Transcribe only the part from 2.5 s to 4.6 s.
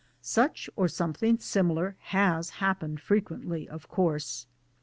happened frequently of course.